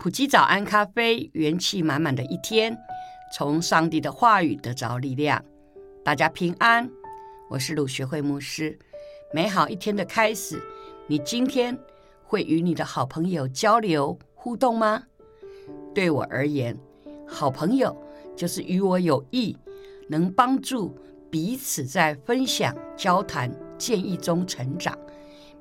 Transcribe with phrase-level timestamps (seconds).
[0.00, 2.74] 埔基早安咖啡，元气满满的一天，
[3.34, 5.44] 从上帝的话语得着力量。
[6.02, 6.90] 大家平安，
[7.50, 8.78] 我是鲁学会牧师。
[9.34, 10.58] 美好一天的开始，
[11.06, 11.78] 你今天
[12.24, 15.02] 会与你的好朋友交流互动吗？
[15.94, 16.74] 对我而言，
[17.28, 17.94] 好朋友
[18.34, 19.54] 就是与我有益，
[20.08, 20.96] 能帮助
[21.30, 24.98] 彼此在分享、交谈、建议中成长，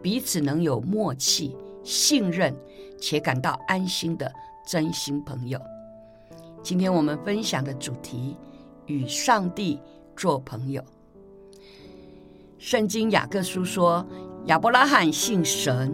[0.00, 1.54] 彼此能有默契。
[1.82, 2.54] 信任
[3.00, 4.32] 且感到安心的
[4.66, 5.60] 真心朋友。
[6.62, 8.36] 今天我们分享的主题：
[8.86, 9.80] 与上帝
[10.16, 10.82] 做朋友。
[12.58, 14.06] 圣经雅各书说，
[14.46, 15.92] 亚伯拉罕信神，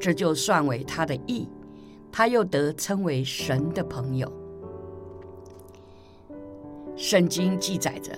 [0.00, 1.48] 这就算为他的义，
[2.12, 4.32] 他又得称为神的朋友。
[6.96, 8.16] 圣经记载着，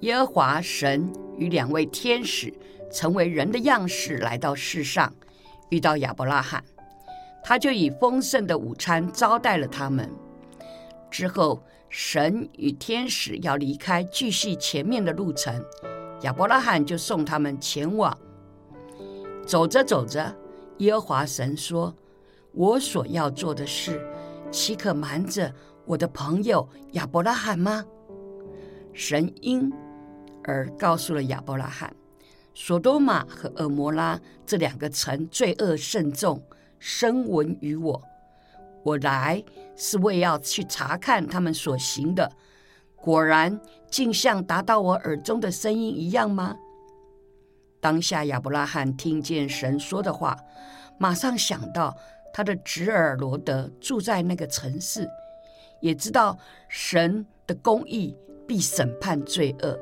[0.00, 2.52] 耶和华神与两位天使
[2.92, 5.10] 成为人的样式来到世上。
[5.70, 6.62] 遇到亚伯拉罕，
[7.42, 10.10] 他就以丰盛的午餐招待了他们。
[11.10, 15.64] 之后，神与天使要离开，继续前面的路程，
[16.22, 18.16] 亚伯拉罕就送他们前往。
[19.46, 20.34] 走着走着，
[20.78, 21.94] 耶和华神说
[22.52, 24.04] ：“我所要做的事，
[24.50, 25.52] 岂可瞒着
[25.84, 27.84] 我的朋友亚伯拉罕吗？”
[28.92, 29.72] 神因
[30.44, 31.94] 而告诉了亚伯拉罕。
[32.54, 36.40] 索多玛和蛾摩拉这两个城罪恶甚重，
[36.78, 38.02] 声闻于我。
[38.84, 39.42] 我来
[39.76, 42.30] 是为要去查看他们所行的，
[42.94, 43.60] 果然
[43.90, 46.56] 竟像达到我耳中的声音一样吗？
[47.80, 50.38] 当下亚伯拉罕听见神说的话，
[50.98, 51.96] 马上想到
[52.32, 55.08] 他的侄儿罗德住在那个城市，
[55.80, 56.38] 也知道
[56.68, 58.16] 神的公义
[58.46, 59.78] 必审判罪恶。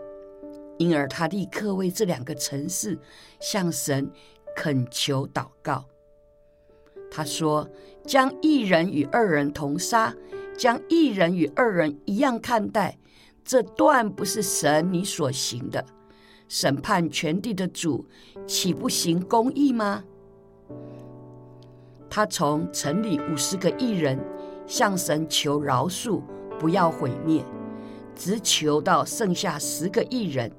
[0.83, 2.99] 因而，他立刻为这两个城市
[3.39, 4.11] 向神
[4.57, 5.85] 恳求祷告。
[7.09, 7.69] 他说
[8.05, 10.13] ：“将一人与二人同杀，
[10.59, 12.99] 将一人与二人一样看待，
[13.45, 15.85] 这断不是神你所行的。
[16.49, 18.05] 审判全地的主，
[18.45, 20.03] 岂不行公义吗？”
[22.11, 24.19] 他从城里五十个义人
[24.67, 26.21] 向神求饶恕，
[26.59, 27.45] 不要毁灭。
[28.23, 30.53] 只求到剩下十个义人，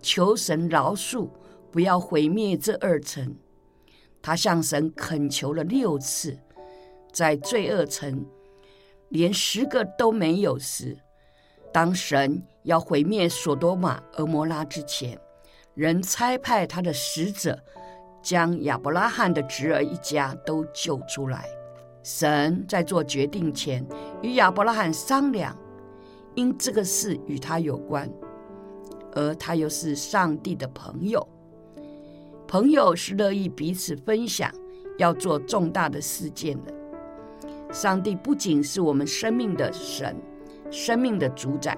[0.00, 1.28] 求神饶恕，
[1.72, 3.34] 不要毁灭这二城。
[4.22, 6.38] 他向神恳求了六次，
[7.12, 8.24] 在罪恶城
[9.08, 10.96] 连十个都没有时，
[11.72, 15.18] 当神要毁灭所多玛、蛾摩拉之前，
[15.74, 17.58] 人差派他的使者，
[18.22, 21.48] 将亚伯拉罕的侄儿一家都救出来。
[22.04, 23.84] 神在做决定前，
[24.22, 25.58] 与亚伯拉罕商量。
[26.38, 28.08] 因这个事与他有关，
[29.12, 31.26] 而他又是上帝的朋友。
[32.46, 34.48] 朋友是乐意彼此分享，
[34.98, 36.72] 要做重大的事件的。
[37.72, 40.14] 上帝不仅是我们生命的神，
[40.70, 41.76] 生命的主宰，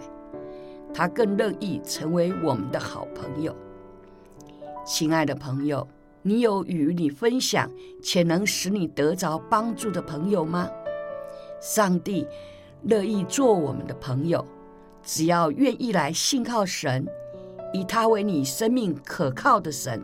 [0.92, 3.56] 他更乐意成为我们的好朋友。
[4.84, 5.88] 亲爱的朋友，
[6.20, 7.70] 你有与你分享
[8.02, 10.68] 且能使你得着帮助的朋友吗？
[11.62, 12.26] 上帝。
[12.84, 14.44] 乐意做我们的朋友，
[15.02, 17.06] 只要愿意来信靠神，
[17.72, 20.02] 以他为你生命可靠的神，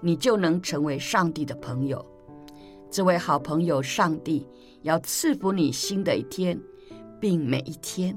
[0.00, 2.04] 你就能成为上帝的朋友。
[2.90, 4.46] 这位好朋友，上帝
[4.82, 6.58] 要赐福你新的一天，
[7.20, 8.16] 并每一天，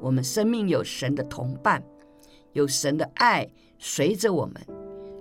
[0.00, 1.82] 我们生命有神的同伴，
[2.52, 4.54] 有神的爱随着我们，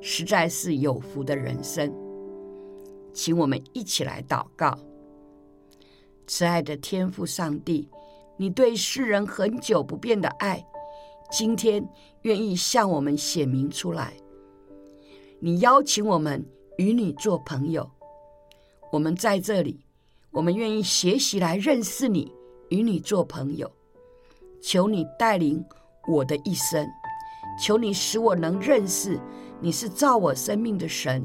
[0.02, 1.92] 实在是有福的人生。
[3.12, 4.78] 请我们一起来祷告，
[6.28, 7.90] 慈爱的天父上帝。
[8.38, 10.66] 你对世人恒久不变的爱，
[11.32, 11.88] 今天
[12.24, 14.14] 愿意向我们显明出来。
[15.40, 16.44] 你邀请我们
[16.78, 17.90] 与你做朋友，
[18.92, 19.80] 我们在这里，
[20.32, 22.34] 我们愿意学习来认识你，
[22.70, 23.72] 与你做朋友。
[24.62, 25.64] 求你带领
[26.08, 26.88] 我的一生，
[27.60, 29.20] 求你使我能认识
[29.60, 31.24] 你是造我生命的神，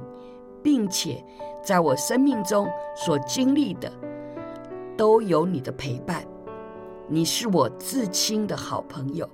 [0.62, 1.24] 并且
[1.62, 3.90] 在我生命中所经历的，
[4.96, 6.26] 都有你的陪伴。
[7.10, 9.26] 你是我至亲的好朋友，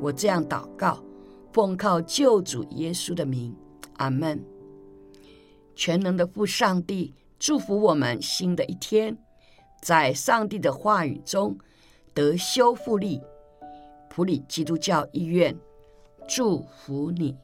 [0.00, 1.02] 我这样祷告，
[1.52, 3.52] 奉靠救主耶稣的名，
[3.94, 4.40] 阿门。
[5.74, 9.18] 全能的父上帝祝福我们新的一天，
[9.82, 11.58] 在上帝的话语中
[12.14, 13.20] 得修复力。
[14.08, 15.58] 普里基督教医院
[16.28, 17.36] 祝福你。